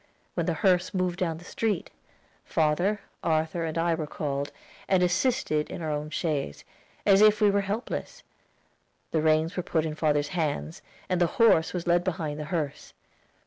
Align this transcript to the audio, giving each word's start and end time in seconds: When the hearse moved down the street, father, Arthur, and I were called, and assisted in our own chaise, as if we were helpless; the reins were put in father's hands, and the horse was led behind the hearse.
When 0.33 0.47
the 0.47 0.55
hearse 0.55 0.95
moved 0.95 1.19
down 1.19 1.37
the 1.37 1.43
street, 1.45 1.91
father, 2.43 3.01
Arthur, 3.23 3.65
and 3.65 3.77
I 3.77 3.93
were 3.93 4.07
called, 4.07 4.51
and 4.87 5.03
assisted 5.03 5.69
in 5.69 5.83
our 5.83 5.91
own 5.91 6.09
chaise, 6.09 6.65
as 7.05 7.21
if 7.21 7.39
we 7.39 7.51
were 7.51 7.61
helpless; 7.61 8.23
the 9.11 9.21
reins 9.21 9.55
were 9.55 9.61
put 9.61 9.85
in 9.85 9.93
father's 9.93 10.29
hands, 10.29 10.81
and 11.07 11.21
the 11.21 11.27
horse 11.37 11.71
was 11.71 11.85
led 11.85 12.03
behind 12.03 12.39
the 12.39 12.45
hearse. 12.45 12.93